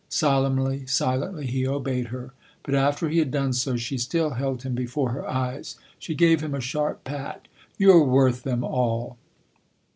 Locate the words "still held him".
3.99-4.73